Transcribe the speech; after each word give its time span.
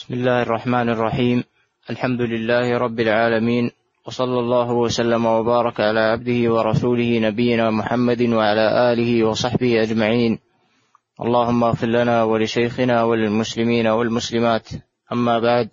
بسم 0.00 0.14
الله 0.14 0.42
الرحمن 0.42 0.88
الرحيم. 0.88 1.44
الحمد 1.90 2.20
لله 2.20 2.78
رب 2.78 3.00
العالمين 3.00 3.70
وصلى 4.06 4.38
الله 4.40 4.72
وسلم 4.72 5.26
وبارك 5.26 5.80
على 5.80 6.00
عبده 6.00 6.52
ورسوله 6.52 7.18
نبينا 7.18 7.70
محمد 7.70 8.22
وعلى 8.22 8.92
آله 8.92 9.24
وصحبه 9.24 9.82
أجمعين. 9.82 10.38
اللهم 11.20 11.64
اغفر 11.64 11.86
لنا 11.86 12.24
ولشيخنا 12.24 13.02
وللمسلمين 13.04 13.86
والمسلمات. 13.86 14.68
أما 15.12 15.38
بعد 15.38 15.68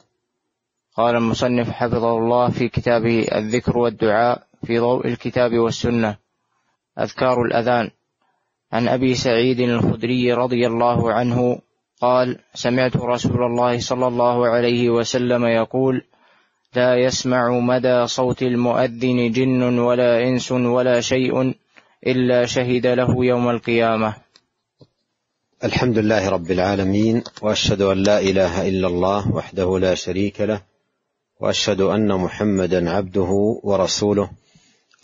قال 0.97 1.15
المصنف 1.15 1.71
حفظه 1.71 2.17
الله 2.17 2.49
في 2.49 2.69
كتابه 2.69 3.27
الذكر 3.35 3.77
والدعاء 3.77 4.43
في 4.65 4.79
ضوء 4.79 5.07
الكتاب 5.07 5.53
والسنة 5.53 6.17
أذكار 6.99 7.41
الأذان. 7.41 7.89
عن 8.71 8.87
أبي 8.87 9.15
سعيد 9.15 9.59
الخدري 9.59 10.33
رضي 10.33 10.67
الله 10.67 11.13
عنه 11.13 11.59
قال 12.01 12.39
سمعت 12.53 12.97
رسول 12.97 13.43
الله 13.43 13.79
صلى 13.79 14.07
الله 14.07 14.47
عليه 14.47 14.89
وسلم 14.89 15.45
يقول 15.45 16.03
لا 16.75 16.95
يسمع 16.95 17.49
مدى 17.49 18.07
صوت 18.07 18.41
المؤذن 18.41 19.31
جن 19.31 19.79
ولا 19.79 20.23
إنس 20.23 20.51
ولا 20.51 21.01
شيء 21.01 21.53
إلا 22.07 22.45
شهد 22.45 22.87
له 22.87 23.25
يوم 23.25 23.49
القيامة. 23.49 24.13
الحمد 25.63 25.97
لله 25.97 26.29
رب 26.29 26.51
العالمين 26.51 27.23
وأشهد 27.41 27.81
أن 27.81 27.97
لا 27.97 28.19
إله 28.19 28.67
إلا 28.67 28.87
الله 28.87 29.31
وحده 29.31 29.79
لا 29.79 29.95
شريك 29.95 30.41
له 30.41 30.61
وأشهد 31.39 31.81
أن 31.81 32.13
محمدا 32.13 32.91
عبده 32.91 33.59
ورسوله. 33.63 34.29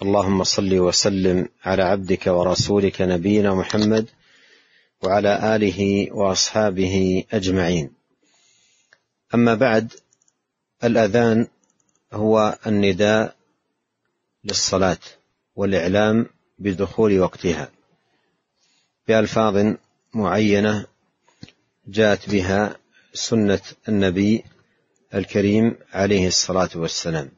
اللهم 0.02 0.44
صل 0.44 0.80
وسلم 0.80 1.48
على 1.66 1.84
عبدك 1.84 2.28
ورسولك 2.28 3.02
نبينا 3.02 3.54
محمد 3.56 4.06
وعلى 5.04 5.56
آله 5.56 6.08
وأصحابه 6.12 7.24
أجمعين. 7.32 7.92
أما 9.34 9.54
بعد 9.54 9.94
الأذان 10.84 11.48
هو 12.14 12.58
النداء 12.68 13.36
للصلاة 14.44 14.98
والإعلام 15.56 16.26
بدخول 16.60 17.20
وقتها. 17.20 17.72
بألفاظ 19.08 19.76
معينة 20.14 20.86
جاءت 21.88 22.30
بها 22.30 22.76
سنة 23.14 23.62
النبي 23.90 24.44
الكريم 25.16 25.78
عليه 25.94 26.28
الصلاة 26.28 26.70
والسلام. 26.76 27.32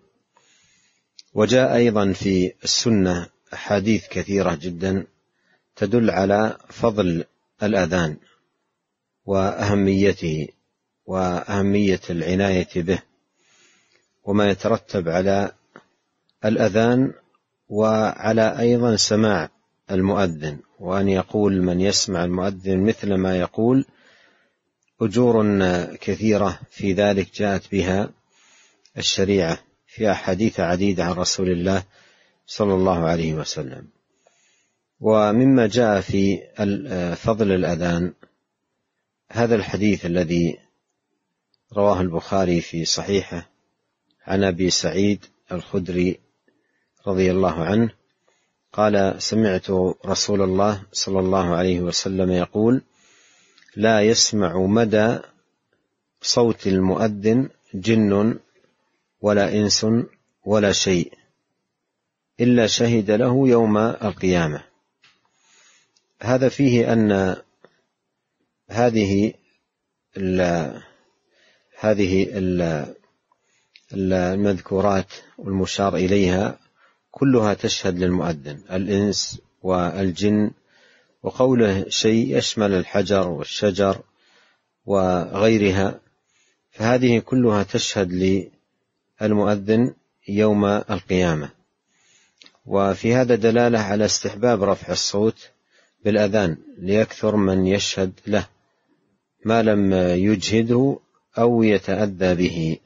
وجاء 1.33 1.75
أيضا 1.75 2.13
في 2.13 2.53
السنة 2.63 3.29
أحاديث 3.53 4.07
كثيرة 4.07 4.55
جدا 4.55 5.07
تدل 5.75 6.09
على 6.09 6.57
فضل 6.69 7.25
الأذان 7.63 8.17
وأهميته 9.25 10.47
وأهمية 11.05 12.01
العناية 12.09 12.69
به 12.75 12.99
وما 14.23 14.49
يترتب 14.49 15.09
على 15.09 15.51
الأذان 16.45 17.13
وعلى 17.69 18.59
أيضا 18.59 18.95
سماع 18.95 19.49
المؤذن 19.91 20.59
وأن 20.79 21.09
يقول 21.09 21.61
من 21.61 21.81
يسمع 21.81 22.23
المؤذن 22.23 22.83
مثل 22.83 23.13
ما 23.13 23.39
يقول 23.39 23.85
أجور 25.01 25.45
كثيرة 26.01 26.59
في 26.71 26.93
ذلك 26.93 27.35
جاءت 27.35 27.71
بها 27.71 28.09
الشريعة 28.97 29.59
في 29.87 30.11
أحاديث 30.11 30.59
عديدة 30.59 31.03
عن 31.03 31.11
رسول 31.11 31.49
الله 31.49 31.83
صلى 32.47 32.73
الله 32.73 33.03
عليه 33.03 33.33
وسلم. 33.33 33.94
ومما 34.99 35.67
جاء 35.67 36.01
في 36.01 36.39
فضل 37.15 37.51
الأذان 37.51 38.13
هذا 39.31 39.55
الحديث 39.55 40.05
الذي 40.05 40.57
رواه 41.73 42.01
البخاري 42.01 42.61
في 42.61 42.85
صحيحه 42.85 43.49
عن 44.27 44.43
أبي 44.43 44.69
سعيد 44.69 45.25
الخدري 45.51 46.19
رضي 47.07 47.31
الله 47.31 47.63
عنه 47.63 47.89
قال 48.73 49.21
سمعت 49.21 49.69
رسول 50.05 50.41
الله 50.41 50.83
صلى 50.91 51.19
الله 51.19 51.55
عليه 51.55 51.81
وسلم 51.81 52.31
يقول 52.31 52.81
لا 53.75 54.01
يسمع 54.01 54.57
مدى 54.57 55.17
صوت 56.21 56.67
المؤذن 56.67 57.49
جن 57.73 58.39
ولا 59.21 59.53
إنس 59.53 59.85
ولا 60.45 60.71
شيء 60.71 61.13
إلا 62.39 62.67
شهد 62.67 63.11
له 63.11 63.47
يوم 63.47 63.77
القيامة. 63.77 64.74
هذا 66.21 66.49
فيه 66.49 66.93
أن 66.93 67.35
هذه 68.69 69.33
ال 70.17 70.41
هذه 71.79 72.27
ال 72.31 72.85
المذكورات 73.93 75.13
والمشار 75.37 75.95
إليها 75.95 76.59
كلها 77.11 77.53
تشهد 77.53 77.99
للمؤذن 77.99 78.61
الإنس 78.71 79.41
والجن 79.63 80.51
وقوله 81.23 81.85
شيء 81.89 82.37
يشمل 82.37 82.73
الحجر 82.73 83.27
والشجر 83.27 84.01
وغيرها 84.85 85.99
فهذه 86.71 87.19
كلها 87.19 87.63
تشهد 87.63 88.39
للمؤذن 89.21 89.93
يوم 90.27 90.65
القيامة. 90.65 91.49
وفي 92.65 93.15
هذا 93.15 93.35
دلالة 93.35 93.79
على 93.79 94.05
استحباب 94.05 94.63
رفع 94.63 94.93
الصوت 94.93 95.49
بالأذان 96.05 96.57
ليكثر 96.77 97.35
من 97.35 97.67
يشهد 97.67 98.11
له 98.27 98.47
ما 99.45 99.63
لم 99.63 99.93
يجهده 99.93 100.99
أو 101.37 101.63
يتأذى 101.63 102.35
به. 102.35 102.77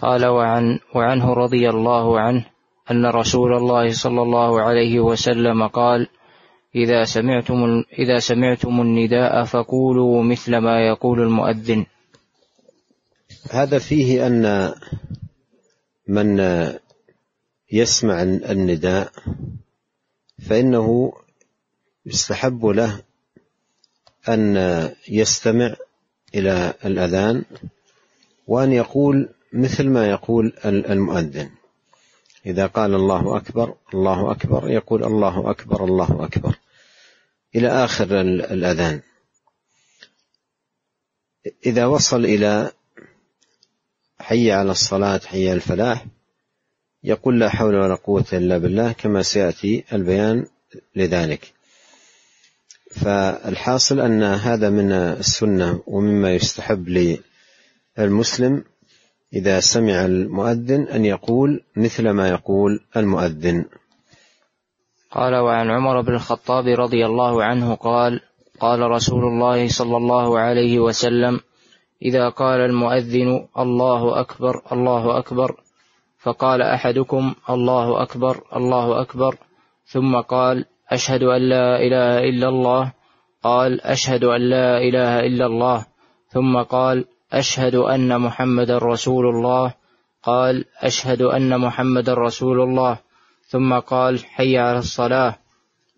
قال 0.00 0.26
وعن 0.26 0.78
وعنه 0.94 1.32
رضي 1.32 1.68
الله 1.70 2.20
عنه 2.20 2.44
أن 2.90 3.06
رسول 3.06 3.56
الله 3.56 3.92
صلى 3.92 4.22
الله 4.22 4.60
عليه 4.60 5.00
وسلم 5.00 5.66
قال 5.66 6.08
إذا 6.74 7.04
سمعتم 7.04 7.84
إذا 7.98 8.18
سمعتم 8.18 8.80
النداء 8.80 9.44
فقولوا 9.44 10.22
مثل 10.22 10.56
ما 10.56 10.86
يقول 10.86 11.20
المؤذن. 11.20 11.86
هذا 13.50 13.78
فيه 13.78 14.26
أن 14.26 14.72
من 16.08 16.40
يسمع 17.72 18.22
النداء 18.22 19.12
فإنه 20.48 21.12
يستحب 22.08 22.66
له 22.66 23.02
أن 24.28 24.56
يستمع 25.08 25.76
إلى 26.34 26.74
الأذان 26.84 27.44
وأن 28.46 28.72
يقول 28.72 29.28
مثل 29.52 29.88
ما 29.88 30.06
يقول 30.06 30.52
المؤذن. 30.64 31.50
إذا 32.46 32.66
قال 32.66 32.94
الله 32.94 33.36
أكبر 33.36 33.74
الله 33.94 34.32
أكبر 34.32 34.70
يقول 34.70 35.04
الله 35.04 35.50
أكبر 35.50 35.84
الله 35.84 36.24
أكبر. 36.24 36.54
إلى 37.56 37.68
آخر 37.68 38.20
الأذان. 38.20 39.00
إذا 41.66 41.86
وصل 41.86 42.24
إلى 42.24 42.72
حي 44.18 44.52
على 44.52 44.70
الصلاة 44.70 45.18
حي 45.18 45.52
الفلاح 45.52 46.06
يقول 47.04 47.40
لا 47.40 47.48
حول 47.48 47.74
ولا 47.74 47.94
قوة 47.94 48.24
إلا 48.32 48.58
بالله 48.58 48.92
كما 48.92 49.22
سيأتي 49.22 49.84
البيان 49.92 50.46
لذلك. 50.96 51.57
فالحاصل 52.90 54.00
أن 54.00 54.22
هذا 54.22 54.70
من 54.70 54.92
السنة 54.92 55.80
ومما 55.86 56.34
يستحب 56.34 57.16
للمسلم 57.98 58.64
إذا 59.32 59.60
سمع 59.60 60.04
المؤذن 60.04 60.88
أن 60.88 61.04
يقول 61.04 61.60
مثل 61.76 62.10
ما 62.10 62.28
يقول 62.28 62.80
المؤذن. 62.96 63.64
قال 65.10 65.34
وعن 65.34 65.70
عمر 65.70 66.00
بن 66.00 66.14
الخطاب 66.14 66.66
رضي 66.66 67.06
الله 67.06 67.44
عنه 67.44 67.74
قال 67.74 68.20
قال 68.60 68.80
رسول 68.80 69.24
الله 69.24 69.68
صلى 69.68 69.96
الله 69.96 70.38
عليه 70.38 70.78
وسلم 70.78 71.40
إذا 72.02 72.28
قال 72.28 72.60
المؤذن 72.60 73.48
الله 73.58 74.20
أكبر 74.20 74.62
الله 74.72 75.18
أكبر 75.18 75.60
فقال 76.18 76.62
أحدكم 76.62 77.34
الله 77.50 78.02
أكبر 78.02 78.42
الله 78.56 79.00
أكبر 79.02 79.36
ثم 79.86 80.16
قال 80.16 80.64
أشهد 80.90 81.22
أن 81.22 81.48
لا 81.48 81.76
إله 81.76 82.18
إلا 82.18 82.48
الله. 82.48 82.92
قال 83.42 83.80
أشهد 83.80 84.24
أن 84.24 84.40
لا 84.40 84.78
إله 84.78 85.20
إلا 85.20 85.46
الله. 85.46 85.86
ثم 86.28 86.62
قال 86.62 87.04
أشهد 87.32 87.74
أن 87.74 88.20
محمد 88.20 88.70
رسول 88.70 89.26
الله. 89.26 89.74
قال 90.22 90.64
أشهد 90.80 91.22
أن 91.22 91.60
محمد 91.60 92.10
رسول 92.10 92.60
الله. 92.60 92.98
ثم 93.46 93.78
قال 93.78 94.18
حي 94.18 94.58
على 94.58 94.78
الصلاة. 94.78 95.36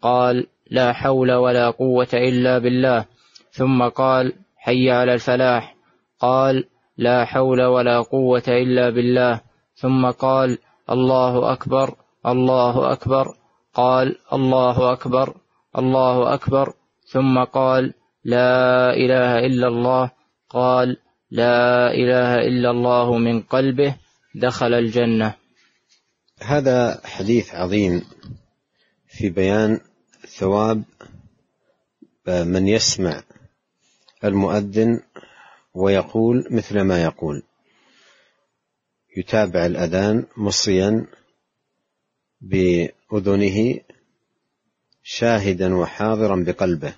قال 0.03 0.47
لا 0.71 0.93
حول 0.93 1.33
ولا 1.33 1.71
قوة 1.71 2.09
إلا 2.15 2.59
بالله. 2.59 3.05
ثم 3.53 3.89
قال 3.89 4.33
حي 4.57 4.91
على 4.91 5.15
الفلاح. 5.15 5.77
قال 6.21 6.65
لا 6.99 7.25
حول 7.25 7.63
ولا 7.63 8.01
قوة 8.01 8.43
إلا 8.49 8.91
بالله. 8.91 9.41
ثم 9.75 10.11
قال 10.11 10.59
الله 10.91 11.53
أكبر 11.53 11.95
الله 12.27 12.93
أكبر. 12.93 13.40
قال 13.75 14.19
الله 14.33 14.93
أكبر 14.93 15.35
الله 15.79 16.35
أكبر. 16.35 16.75
ثم 17.07 17.45
قال 17.45 17.95
لا 18.25 18.93
إله 18.95 19.47
إلا 19.47 19.69
الله. 19.69 20.11
قال 20.49 20.97
لا 21.31 21.91
إله 21.95 22.35
إلا 22.35 22.71
الله 22.71 23.19
من 23.19 23.43
قلبه 23.43 23.97
دخل 24.35 24.75
الجنة. 24.75 25.35
هذا 26.43 27.01
حديث 27.05 27.55
عظيم 27.55 28.03
في 29.09 29.31
بيان 29.31 29.81
ثواب 30.27 30.83
من 32.27 32.69
يسمع 32.69 33.23
المؤذن 34.25 35.01
ويقول 35.75 36.47
مثل 36.51 36.81
ما 36.81 37.03
يقول. 37.03 37.43
يتابع 39.17 39.67
الأذان 39.67 40.27
مصيا 40.37 41.07
بأذنه 43.13 43.81
شاهدا 45.03 45.75
وحاضرا 45.75 46.45
بقلبه 46.47 46.95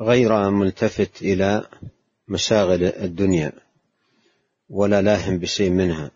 غير 0.00 0.50
ملتفت 0.50 1.22
إلى 1.22 1.68
مشاغل 2.28 2.84
الدنيا 2.84 3.52
ولا 4.68 5.02
لاهم 5.02 5.38
بشيء 5.38 5.70
منها 5.70 6.10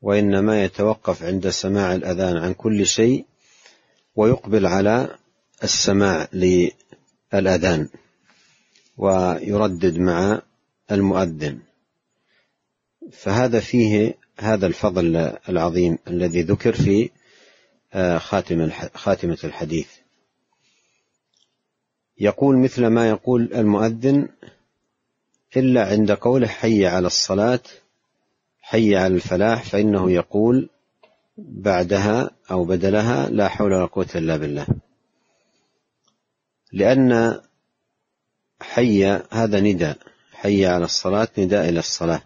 وإنما 0.00 0.64
يتوقف 0.64 1.22
عند 1.22 1.48
سماع 1.48 1.94
الأذان 1.94 2.36
عن 2.36 2.54
كل 2.54 2.86
شيء 2.86 3.24
ويقبل 4.16 4.66
على 4.66 5.18
السماع 5.62 6.28
للأذان 6.32 7.88
ويردد 8.96 9.98
مع 9.98 10.42
المؤذن. 10.90 11.58
فهذا 13.12 13.60
فيه 13.60 14.14
هذا 14.38 14.66
الفضل 14.66 15.16
العظيم 15.48 15.98
الذي 16.08 16.42
ذكر 16.42 16.72
في 16.72 17.10
آه، 17.94 18.18
خاتم 18.18 18.70
خاتمة 18.94 19.38
الحديث. 19.44 19.88
يقول 22.20 22.58
مثل 22.58 22.86
ما 22.86 23.08
يقول 23.08 23.54
المؤذن 23.54 24.28
إلا 25.56 25.86
عند 25.86 26.12
قوله 26.12 26.46
حي 26.46 26.86
على 26.86 27.06
الصلاة 27.06 27.60
حي 28.60 28.96
على 28.96 29.14
الفلاح 29.14 29.62
فإنه 29.62 30.10
يقول 30.10 30.70
بعدها 31.38 32.30
أو 32.50 32.64
بدلها 32.64 33.28
لا 33.30 33.48
حول 33.48 33.72
ولا 33.72 33.86
قوة 33.86 34.08
إلا 34.14 34.36
بالله. 34.36 34.66
لأن 36.72 37.40
حي 38.60 39.04
هذا 39.30 39.60
نداء 39.60 39.98
حي 40.32 40.66
على 40.66 40.84
الصلاة 40.84 41.28
نداء 41.38 41.68
إلى 41.68 41.78
الصلاة. 41.78 42.22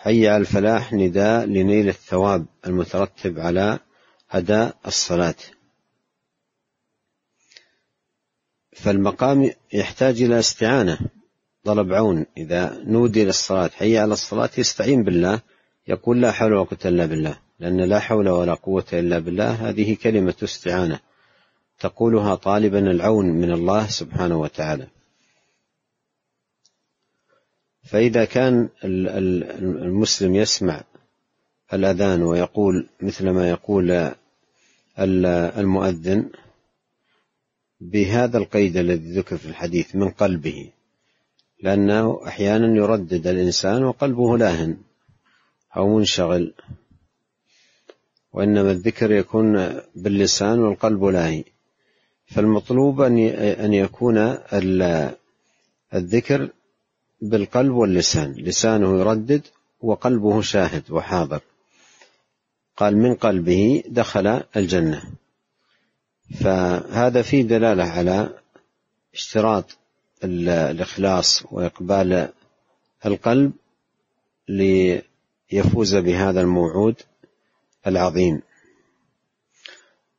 حي 0.00 0.28
على 0.28 0.40
الفلاح 0.40 0.92
نداء 0.92 1.44
لنيل 1.44 1.88
الثواب 1.88 2.46
المترتب 2.66 3.40
على 3.40 3.78
أداء 4.30 4.76
الصلاة. 4.86 5.34
فالمقام 8.72 9.50
يحتاج 9.72 10.22
إلى 10.22 10.38
استعانة. 10.38 10.98
طلب 11.64 11.92
عون. 11.92 12.26
إذا 12.36 12.78
نودي 12.84 13.24
للصلاة 13.24 13.68
حي 13.68 13.98
على 13.98 14.12
الصلاة 14.12 14.50
يستعين 14.58 15.04
بالله 15.04 15.40
يقول 15.88 16.22
لا 16.22 16.32
حول 16.32 16.52
ولا 16.52 16.64
قوة 16.64 16.78
إلا 16.84 17.06
بالله. 17.06 17.38
لأن 17.60 17.80
لا 17.80 17.98
حول 17.98 18.28
ولا 18.28 18.54
قوة 18.54 18.86
إلا 18.92 19.18
بالله 19.18 19.68
هذه 19.68 19.96
كلمة 20.02 20.34
استعانة. 20.42 21.00
تقولها 21.78 22.34
طالبا 22.34 22.90
العون 22.90 23.26
من 23.26 23.52
الله 23.52 23.86
سبحانه 23.86 24.40
وتعالى. 24.40 24.86
فإذا 27.86 28.24
كان 28.24 28.68
المسلم 28.84 30.34
يسمع 30.34 30.84
الأذان 31.72 32.22
ويقول 32.22 32.88
مثل 33.00 33.30
ما 33.30 33.50
يقول 33.50 34.12
المؤذن 34.98 36.30
بهذا 37.80 38.38
القيد 38.38 38.76
الذي 38.76 39.12
ذكر 39.12 39.36
في 39.36 39.46
الحديث 39.46 39.96
من 39.96 40.10
قلبه 40.10 40.70
لأنه 41.62 42.20
أحيانا 42.26 42.76
يردد 42.76 43.26
الإنسان 43.26 43.84
وقلبه 43.84 44.38
لاهن 44.38 44.78
أو 45.76 45.96
منشغل 45.96 46.54
وإنما 48.32 48.70
الذكر 48.70 49.12
يكون 49.12 49.80
باللسان 49.94 50.58
والقلب 50.58 51.04
لاهي. 51.04 51.44
فالمطلوب 52.26 53.00
أن 53.00 53.74
يكون 53.74 54.18
الذكر 55.94 56.50
بالقلب 57.20 57.72
واللسان. 57.72 58.32
لسانه 58.32 59.00
يردد 59.00 59.42
وقلبه 59.80 60.40
شاهد 60.40 60.90
وحاضر. 60.90 61.40
قال 62.76 62.96
من 62.96 63.14
قلبه 63.14 63.82
دخل 63.88 64.42
الجنة. 64.56 65.02
فهذا 66.40 67.22
فيه 67.22 67.42
دلالة 67.42 67.84
على 67.84 68.30
اشتراط 69.14 69.78
الإخلاص 70.24 71.42
وإقبال 71.50 72.28
القلب 73.06 73.52
ليفوز 74.48 75.96
بهذا 75.96 76.40
الموعود 76.40 76.94
العظيم. 77.86 78.42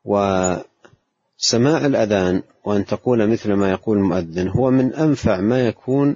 وسماع 0.05 1.85
الأذان 1.85 2.43
وأن 2.65 2.85
تقول 2.85 3.27
مثل 3.27 3.53
ما 3.53 3.71
يقول 3.71 3.97
المؤذن 3.97 4.47
هو 4.47 4.71
من 4.71 4.93
أنفع 4.93 5.41
ما 5.41 5.67
يكون 5.67 6.15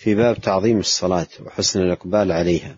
في 0.00 0.14
باب 0.14 0.40
تعظيم 0.40 0.78
الصلاة 0.78 1.26
وحسن 1.46 1.80
الإقبال 1.80 2.32
عليها. 2.32 2.76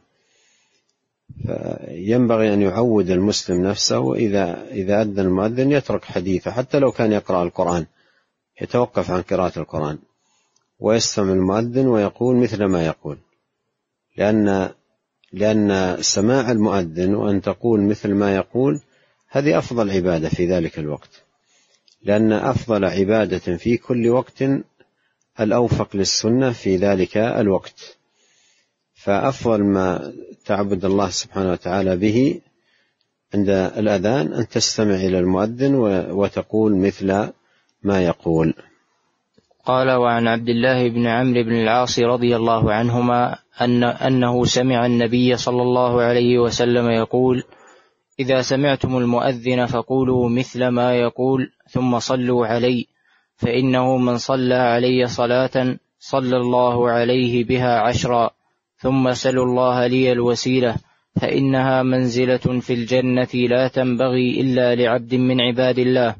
فينبغي 1.46 2.54
أن 2.54 2.62
يعود 2.62 3.10
المسلم 3.10 3.66
نفسه 3.66 4.14
إذا 4.14 4.66
إذا 4.70 5.02
أذن 5.02 5.20
المؤذن 5.20 5.72
يترك 5.72 6.04
حديثه 6.04 6.50
حتى 6.50 6.78
لو 6.78 6.92
كان 6.92 7.12
يقرأ 7.12 7.42
القرآن 7.42 7.86
يتوقف 8.60 9.10
عن 9.10 9.22
قراءة 9.22 9.58
القرآن 9.58 9.98
ويستمع 10.78 11.32
المؤذن 11.32 11.86
ويقول 11.86 12.36
مثل 12.36 12.64
ما 12.64 12.86
يقول. 12.86 13.18
لأن 14.16 14.70
لأن 15.32 15.96
سماع 16.00 16.50
المؤذن 16.50 17.14
وأن 17.14 17.42
تقول 17.42 17.80
مثل 17.80 18.14
ما 18.14 18.36
يقول 18.36 18.80
هذه 19.28 19.58
أفضل 19.58 19.90
عبادة 19.90 20.28
في 20.28 20.46
ذلك 20.46 20.78
الوقت. 20.78 21.22
لأن 22.02 22.32
أفضل 22.32 22.84
عبادة 22.84 23.56
في 23.56 23.76
كل 23.76 24.08
وقت 24.08 24.42
الأوفق 25.40 25.96
للسنة 25.96 26.52
في 26.52 26.76
ذلك 26.76 27.16
الوقت. 27.16 27.98
فأفضل 28.94 29.64
ما 29.64 30.12
تعبد 30.44 30.84
الله 30.84 31.08
سبحانه 31.08 31.52
وتعالى 31.52 31.96
به 31.96 32.40
عند 33.34 33.48
الأذان 33.50 34.32
أن 34.32 34.48
تستمع 34.48 34.94
إلى 34.94 35.18
المؤذن 35.18 35.74
وتقول 36.10 36.76
مثل 36.76 37.28
ما 37.82 38.02
يقول. 38.04 38.54
قال 39.64 39.90
وعن 39.90 40.28
عبد 40.28 40.48
الله 40.48 40.88
بن 40.88 41.06
عمرو 41.06 41.42
بن 41.42 41.52
العاص 41.52 41.98
رضي 41.98 42.36
الله 42.36 42.72
عنهما 42.72 43.38
أن 43.60 43.84
أنه 43.84 44.44
سمع 44.44 44.86
النبي 44.86 45.36
صلى 45.36 45.62
الله 45.62 46.02
عليه 46.02 46.38
وسلم 46.38 46.90
يقول 46.90 47.42
إذا 48.20 48.42
سمعتم 48.42 48.96
المؤذن 48.96 49.66
فقولوا 49.66 50.28
مثل 50.28 50.68
ما 50.68 50.94
يقول 50.94 51.50
ثم 51.70 51.98
صلوا 51.98 52.46
علي. 52.46 52.86
فإنه 53.42 53.96
من 53.96 54.18
صلى 54.18 54.54
علي 54.54 55.06
صلاة 55.06 55.78
صلى 55.98 56.36
الله 56.36 56.90
عليه 56.90 57.44
بها 57.44 57.80
عشرا 57.80 58.30
ثم 58.76 59.12
سلوا 59.12 59.44
الله 59.44 59.86
لي 59.86 60.12
الوسيلة 60.12 60.76
فإنها 61.20 61.82
منزلة 61.82 62.60
في 62.60 62.72
الجنة 62.72 63.28
لا 63.34 63.68
تنبغي 63.68 64.40
إلا 64.40 64.74
لعبد 64.74 65.14
من 65.14 65.40
عباد 65.40 65.78
الله 65.78 66.16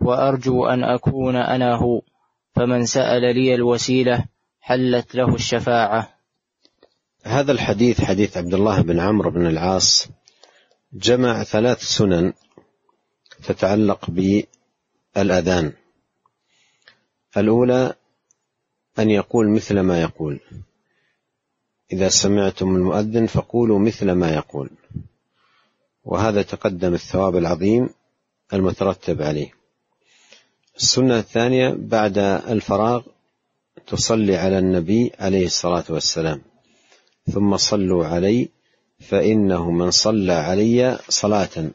وأرجو 0.00 0.66
أن 0.66 0.84
أكون 0.84 1.36
أنا 1.36 1.74
هو 1.74 2.00
فمن 2.54 2.86
سأل 2.86 3.34
لي 3.34 3.54
الوسيلة 3.54 4.24
حلت 4.60 5.14
له 5.14 5.34
الشفاعة. 5.34 6.08
هذا 7.24 7.52
الحديث 7.52 8.00
حديث 8.00 8.36
عبد 8.36 8.54
الله 8.54 8.82
بن 8.82 9.00
عمرو 9.00 9.30
بن 9.30 9.46
العاص 9.46 10.08
جمع 10.92 11.42
ثلاث 11.44 11.82
سنن 11.82 12.32
تتعلق 13.44 14.10
بالأذان. 14.10 15.72
الأولى 17.36 17.94
أن 18.98 19.10
يقول 19.10 19.50
مثل 19.50 19.80
ما 19.80 20.02
يقول. 20.02 20.40
إذا 21.92 22.08
سمعتم 22.08 22.76
المؤذن 22.76 23.26
فقولوا 23.26 23.78
مثل 23.78 24.12
ما 24.12 24.34
يقول. 24.34 24.70
وهذا 26.04 26.42
تقدم 26.42 26.94
الثواب 26.94 27.36
العظيم 27.36 27.88
المترتب 28.52 29.22
عليه. 29.22 29.52
السنة 30.76 31.18
الثانية 31.18 31.74
بعد 31.78 32.18
الفراغ 32.18 33.02
تصلي 33.86 34.36
على 34.36 34.58
النبي 34.58 35.12
عليه 35.18 35.46
الصلاة 35.46 35.84
والسلام. 35.88 36.42
ثم 37.32 37.56
صلوا 37.56 38.06
علي 38.06 38.48
فإنه 39.00 39.70
من 39.70 39.90
صلى 39.90 40.32
علي 40.32 40.98
صلاة. 41.08 41.70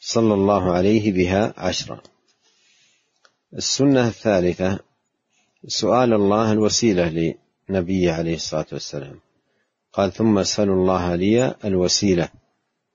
صلى 0.00 0.34
الله 0.34 0.72
عليه 0.72 1.12
بها 1.12 1.54
عشرا 1.56 2.02
السنة 3.56 4.08
الثالثة 4.08 4.78
سؤال 5.66 6.12
الله 6.12 6.52
الوسيلة 6.52 7.34
لنبيه 7.68 8.12
عليه 8.12 8.34
الصلاة 8.34 8.66
والسلام. 8.72 9.20
قال 9.92 10.12
ثم 10.12 10.38
اسألوا 10.38 10.76
الله 10.76 11.14
لي 11.14 11.54
الوسيلة 11.64 12.28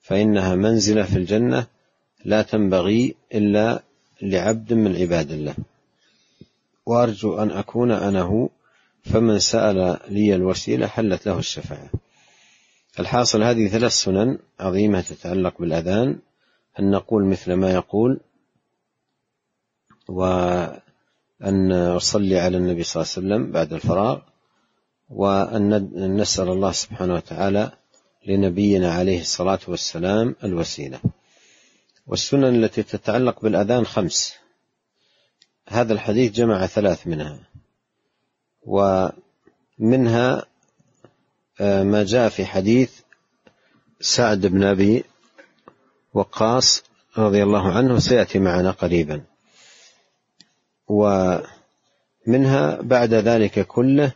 فإنها 0.01 0.55
منزلة 0.55 1.03
في 1.03 1.15
الجنة 1.15 1.67
لا 2.25 2.41
تنبغي 2.41 3.15
إلا 3.33 3.83
لعبد 4.21 4.73
من 4.73 4.95
عباد 4.95 5.31
الله. 5.31 5.55
وأرجو 6.85 7.37
أن 7.37 7.51
أكون 7.51 7.91
أنا 7.91 8.21
هو 8.21 8.49
فمن 9.03 9.39
سأل 9.39 9.99
لي 10.09 10.35
الوسيلة 10.35 10.87
حلت 10.87 11.25
له 11.25 11.39
الشفاعة. 11.39 11.89
الحاصل 12.99 13.43
هذه 13.43 13.67
ثلاث 13.67 13.91
سنن 13.91 14.37
عظيمة 14.59 15.01
تتعلق 15.01 15.61
بالأذان 15.61 16.19
أن 16.79 16.91
نقول 16.91 17.25
مثل 17.25 17.53
ما 17.53 17.73
يقول 17.73 18.19
وأن 20.07 21.93
نصلي 21.95 22.39
على 22.39 22.57
النبي 22.57 22.83
صلى 22.83 23.03
الله 23.03 23.13
عليه 23.15 23.27
وسلم 23.27 23.51
بعد 23.51 23.73
الفراغ 23.73 24.19
وأن 25.09 26.17
نسأل 26.17 26.49
الله 26.49 26.71
سبحانه 26.71 27.13
وتعالى 27.13 27.71
لنبينا 28.27 28.93
عليه 28.93 29.21
الصلاة 29.21 29.59
والسلام 29.67 30.35
الوسيلة. 30.43 30.99
والسنن 32.07 32.63
التي 32.63 32.83
تتعلق 32.83 33.41
بالأذان 33.41 33.85
خمس. 33.85 34.33
هذا 35.67 35.93
الحديث 35.93 36.31
جمع 36.31 36.65
ثلاث 36.65 37.07
منها. 37.07 37.39
ومنها 38.63 40.45
آه، 41.59 41.83
ما 41.83 42.03
جاء 42.03 42.29
في 42.29 42.45
حديث 42.45 42.91
سعد 43.99 44.45
بن 44.45 44.63
أبي 44.63 45.03
وقاص 46.13 46.83
رضي 47.17 47.43
الله 47.43 47.71
عنه 47.71 47.99
سيأتي 47.99 48.39
معنا 48.39 48.71
قريبا. 48.71 49.23
ومنها 50.87 52.81
بعد 52.81 53.13
ذلك 53.13 53.67
كله 53.67 54.11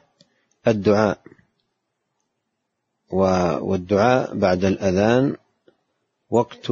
الدعاء. 0.68 1.20
والدعاء 3.62 4.36
بعد 4.36 4.66
الأذان 4.66 5.36
وقت 6.30 6.72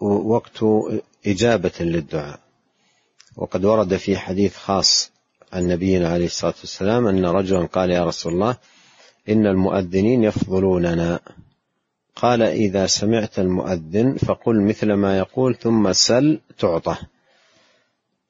وقت 0.00 0.64
إجابة 1.26 1.72
للدعاء. 1.80 2.40
وقد 3.36 3.64
ورد 3.64 3.96
في 3.96 4.16
حديث 4.16 4.56
خاص 4.56 5.10
عن 5.52 5.68
نبينا 5.68 6.08
عليه 6.08 6.26
الصلاة 6.26 6.54
والسلام 6.60 7.06
أن 7.06 7.24
رجلا 7.24 7.66
قال 7.66 7.90
يا 7.90 8.04
رسول 8.04 8.32
الله 8.32 8.56
إن 9.28 9.46
المؤذنين 9.46 10.24
يفضلوننا. 10.24 11.20
قال 12.16 12.42
إذا 12.42 12.86
سمعت 12.86 13.38
المؤذن 13.38 14.16
فقل 14.16 14.60
مثل 14.62 14.92
ما 14.92 15.18
يقول 15.18 15.54
ثم 15.56 15.92
سل 15.92 16.40
تعطى 16.58 16.96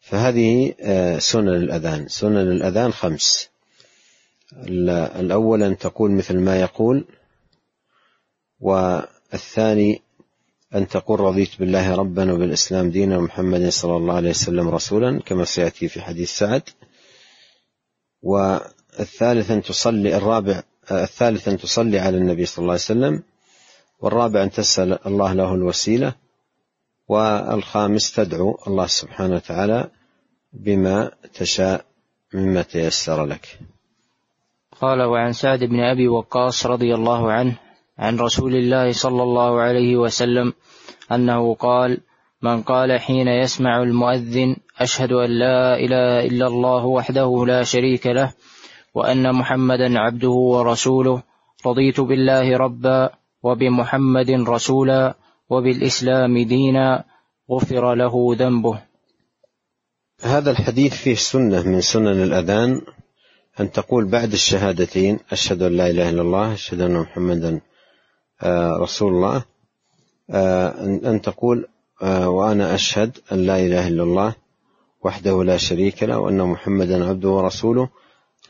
فهذه 0.06 0.74
آه، 0.80 1.18
سنن 1.18 1.48
الأذان. 1.48 2.08
سنن 2.08 2.52
الأذان 2.52 2.92
خمس. 2.92 3.48
الأول 5.22 5.62
أن 5.62 5.78
تقول 5.78 6.10
مثل 6.10 6.38
ما 6.38 6.60
يقول 6.60 7.04
والثاني 8.60 10.02
أن 10.74 10.88
تقول 10.88 11.20
رضيت 11.20 11.58
بالله 11.58 11.94
ربا 11.94 12.32
وبالإسلام 12.32 12.90
دينا 12.90 13.18
ومحمد 13.18 13.68
صلى 13.68 13.96
الله 13.96 14.14
عليه 14.14 14.30
وسلم 14.30 14.68
رسولا 14.68 15.20
كما 15.20 15.44
سيأتي 15.44 15.88
في 15.88 16.00
حديث 16.00 16.30
سعد. 16.30 16.62
والثالث 18.22 19.50
أن 19.50 19.62
تصلي 19.62 20.16
الرابع 20.16 20.62
الثالث 20.90 21.48
أن 21.48 21.58
تصلي 21.58 21.98
على 21.98 22.16
النبي 22.16 22.46
صلى 22.46 22.62
الله 22.62 22.72
عليه 22.72 22.82
وسلم. 22.82 23.22
والرابع 24.00 24.42
أن 24.42 24.50
تسأل 24.50 25.06
الله 25.06 25.32
له 25.32 25.54
الوسيلة. 25.54 26.25
والخامس 27.08 28.14
تدعو 28.14 28.58
الله 28.66 28.86
سبحانه 28.86 29.34
وتعالى 29.34 29.90
بما 30.52 31.10
تشاء 31.34 31.84
مما 32.34 32.62
تيسر 32.62 33.24
لك. 33.24 33.58
قال 34.80 35.02
وعن 35.02 35.32
سعد 35.32 35.64
بن 35.64 35.80
أبي 35.80 36.08
وقاص 36.08 36.66
رضي 36.66 36.94
الله 36.94 37.32
عنه 37.32 37.54
عن 37.98 38.18
رسول 38.18 38.54
الله 38.54 38.92
صلى 38.92 39.22
الله 39.22 39.60
عليه 39.60 39.96
وسلم 39.96 40.52
أنه 41.12 41.54
قال 41.54 42.00
من 42.42 42.62
قال 42.62 43.00
حين 43.00 43.28
يسمع 43.28 43.82
المؤذن 43.82 44.56
أشهد 44.78 45.12
أن 45.12 45.30
لا 45.30 45.76
إله 45.76 46.26
إلا 46.26 46.46
الله 46.46 46.86
وحده 46.86 47.44
لا 47.46 47.62
شريك 47.62 48.06
له 48.06 48.32
وأن 48.94 49.34
محمدا 49.34 49.98
عبده 49.98 50.28
ورسوله 50.28 51.22
رضيت 51.66 52.00
بالله 52.00 52.56
ربا 52.56 53.10
وبمحمد 53.42 54.30
رسولا 54.30 55.14
وبالإسلام 55.50 56.38
دينا 56.38 57.04
غفر 57.50 57.94
له 57.94 58.36
ذنبه. 58.38 58.82
هذا 60.22 60.50
الحديث 60.50 60.94
فيه 60.94 61.14
سنة 61.14 61.62
من 61.62 61.80
سنن 61.80 62.22
الأذان 62.22 62.80
أن 63.60 63.72
تقول 63.72 64.04
بعد 64.04 64.32
الشهادتين 64.32 65.18
أشهد 65.32 65.62
أن 65.62 65.72
لا 65.76 65.90
إله 65.90 66.08
إلا 66.10 66.22
الله 66.22 66.52
أشهد 66.52 66.80
أن 66.80 67.00
محمدا 67.00 67.60
آه، 68.42 68.76
رسول 68.76 69.12
الله 69.12 69.44
آه، 70.30 70.68
أن 70.84 71.20
تقول 71.22 71.68
آه، 72.02 72.28
وأنا 72.28 72.74
أشهد 72.74 73.18
أن 73.32 73.46
لا 73.46 73.56
إله 73.66 73.88
إلا 73.88 74.02
الله 74.02 74.34
وحده 75.04 75.44
لا 75.44 75.56
شريك 75.56 76.02
له 76.02 76.18
وأن 76.18 76.42
محمدا 76.42 77.04
عبده 77.08 77.28
ورسوله. 77.28 77.88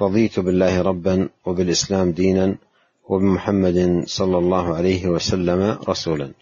رضيت 0.03 0.41
بالله 0.41 0.83
ربا 0.83 1.29
وبالإسلام 1.47 2.12
دينا 2.12 2.57
وبمحمد 3.09 4.03
صلى 4.07 4.38
الله 4.38 4.75
عليه 4.75 5.07
وسلم 5.07 5.79
رسولا. 5.88 6.33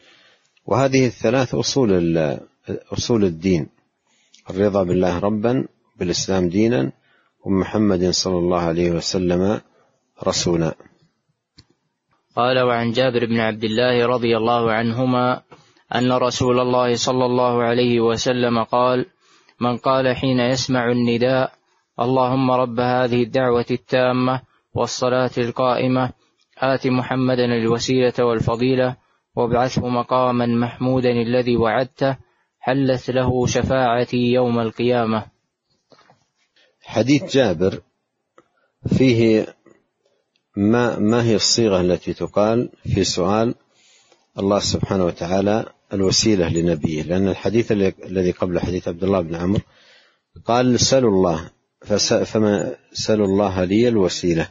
وهذه 0.66 1.06
الثلاث 1.06 1.54
أصول 1.54 1.90
أصول 2.92 3.24
الدين. 3.24 3.68
الرضا 4.50 4.82
بالله 4.82 5.18
ربا 5.18 5.68
بالإسلام 5.98 6.48
دينا 6.48 6.92
ومحمد 7.44 8.10
صلى 8.10 8.38
الله 8.38 8.60
عليه 8.60 8.90
وسلم 8.90 9.60
رسولا. 10.26 10.74
قال 12.36 12.58
وعن 12.58 12.92
جابر 12.92 13.26
بن 13.26 13.40
عبد 13.40 13.64
الله 13.64 14.06
رضي 14.06 14.36
الله 14.36 14.72
عنهما 14.72 15.42
أن 15.94 16.12
رسول 16.12 16.60
الله 16.60 16.94
صلى 16.94 17.24
الله 17.24 17.62
عليه 17.62 18.00
وسلم 18.00 18.62
قال 18.62 19.06
من 19.60 19.76
قال 19.76 20.16
حين 20.16 20.40
يسمع 20.40 20.92
النداء 20.92 21.52
اللهم 22.00 22.50
رب 22.50 22.80
هذه 22.80 23.22
الدعوة 23.22 23.66
التامة 23.70 24.42
والصلاة 24.74 25.30
القائمة 25.38 26.12
آت 26.58 26.86
محمدا 26.86 27.44
الوسيلة 27.44 28.18
والفضيلة 28.18 28.96
وابعثه 29.36 29.88
مقاما 29.88 30.46
محمودا 30.46 31.10
الذي 31.10 31.56
وعدته 31.56 32.16
حلت 32.58 33.10
له 33.10 33.46
شفاعتي 33.46 34.16
يوم 34.16 34.60
القيامة. 34.60 35.26
حديث 36.82 37.24
جابر 37.24 37.80
فيه 38.86 39.46
ما 40.56 40.98
ما 40.98 41.22
هي 41.24 41.34
الصيغة 41.34 41.80
التي 41.80 42.12
تقال 42.12 42.70
في 42.94 43.04
سؤال 43.04 43.54
الله 44.38 44.58
سبحانه 44.58 45.04
وتعالى 45.04 45.72
الوسيلة 45.92 46.48
لنبيه. 46.48 47.02
لأن 47.02 47.28
الحديث 47.28 47.72
الذي 47.72 48.30
قبل 48.30 48.60
حديث 48.60 48.88
عبد 48.88 49.04
الله 49.04 49.20
بن 49.20 49.34
عمرو 49.34 49.60
قال 50.44 50.80
سلوا 50.80 51.10
الله 51.10 51.50
فما 52.24 52.76
سلوا 52.92 53.26
الله 53.26 53.64
لي 53.64 53.88
الوسيلة. 53.88 54.48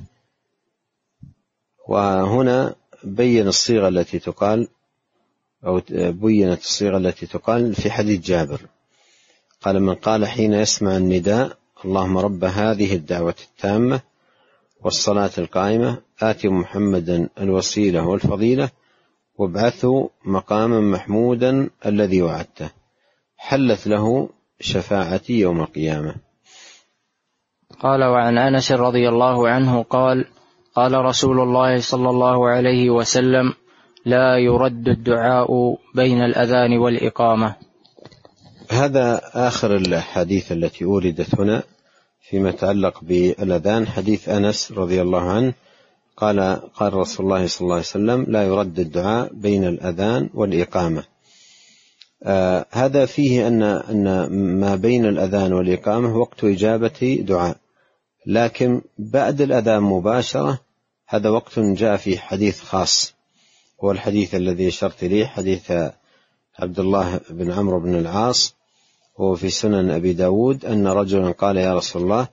وهنا 1.87 2.75
بين 3.03 3.47
الصيغة 3.47 3.87
التي 3.87 4.19
تقال 4.19 4.67
أو 5.65 5.81
بينت 5.91 6.61
الصيغة 6.61 6.97
التي 6.97 7.25
تقال 7.25 7.75
في 7.75 7.91
حديث 7.91 8.21
جابر. 8.21 8.61
قال 9.61 9.79
من 9.79 9.95
قال 9.95 10.25
حين 10.25 10.53
يسمع 10.53 10.97
النداء 10.97 11.57
اللهم 11.85 12.17
رب 12.17 12.43
هذه 12.43 12.95
الدعوة 12.95 13.35
التامة 13.49 14.01
والصلاة 14.81 15.31
القائمة 15.37 16.01
آت 16.21 16.45
محمدا 16.45 17.29
الوسيلة 17.39 18.07
والفضيلة 18.07 18.69
وابعثه 19.35 20.09
مقاما 20.25 20.79
محمودا 20.79 21.69
الذي 21.85 22.21
وعدته. 22.21 22.69
حلت 23.37 23.87
له 23.87 24.29
شفاعتي 24.59 25.33
يوم 25.33 25.61
القيامة. 25.61 26.15
قال 27.79 28.03
وعن 28.03 28.37
أنس 28.37 28.71
رضي 28.71 29.09
الله 29.09 29.49
عنه 29.49 29.83
قال 29.83 30.25
قال 30.75 30.93
رسول 30.93 31.39
الله 31.39 31.79
صلى 31.79 32.09
الله 32.09 32.49
عليه 32.49 32.89
وسلم 32.89 33.53
لا 34.05 34.37
يرد 34.37 34.87
الدعاء 34.87 35.77
بين 35.95 36.21
الأذان 36.21 36.77
والإقامة. 36.77 37.55
هذا 38.69 39.21
آخر 39.33 39.75
الحديث 39.75 40.51
التي 40.51 40.85
أوردت 40.85 41.39
هنا 41.39 41.63
فيما 42.29 42.49
يتعلق 42.49 43.03
بالأذان. 43.03 43.87
حديث 43.87 44.29
أنس 44.29 44.71
رضي 44.71 45.01
الله 45.01 45.21
عنه 45.21 45.53
قال 46.17 46.61
قال 46.75 46.93
رسول 46.93 47.25
الله 47.25 47.47
صلى 47.47 47.61
الله 47.65 47.75
عليه 47.75 47.85
وسلم 47.85 48.25
لا 48.27 48.43
يرد 48.43 48.79
الدعاء 48.79 49.29
بين 49.33 49.63
الأذان 49.63 50.29
والإقامة. 50.33 51.03
آه 52.23 52.65
هذا 52.71 53.05
فيه 53.05 53.47
أن 53.47 53.63
أن 53.63 54.27
ما 54.59 54.75
بين 54.75 55.05
الأذان 55.05 55.53
والإقامة 55.53 56.17
وقت 56.17 56.43
إجابة 56.43 57.23
دعاء. 57.27 57.62
لكن 58.25 58.81
بعد 58.97 59.41
الأذان 59.41 59.83
مباشرة 59.83 60.59
هذا 61.07 61.29
وقت 61.29 61.59
جاء 61.59 61.97
فيه 61.97 62.17
حديث 62.17 62.61
خاص. 62.61 63.13
هو 63.83 63.91
الحديث 63.91 64.35
الذي 64.35 64.67
أشرت 64.67 65.03
إليه 65.03 65.25
حديث 65.25 65.71
عبد 66.59 66.79
الله 66.79 67.19
بن 67.29 67.51
عمرو 67.51 67.79
بن 67.79 67.95
العاص 67.95 68.55
وهو 69.17 69.35
في 69.35 69.49
سنن 69.49 69.91
أبي 69.91 70.13
داود 70.13 70.65
أن 70.65 70.87
رجلا 70.87 71.31
قال 71.31 71.57
يا 71.57 71.75
رسول 71.75 72.01
الله 72.01 72.27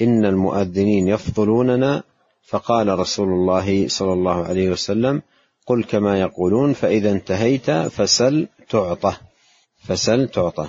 إن 0.00 0.24
المؤذنين 0.24 1.08
يفضلوننا 1.08 2.02
فقال 2.42 2.98
رسول 2.98 3.28
الله 3.28 3.88
صلى 3.88 4.12
الله 4.12 4.44
عليه 4.44 4.70
وسلم 4.70 5.22
قل 5.66 5.84
كما 5.84 6.20
يقولون 6.20 6.72
فإذا 6.72 7.10
انتهيت 7.10 7.70
فسل 7.70 8.48
تعطى 8.68 9.12
فسل 9.84 10.28
تعطى 10.28 10.68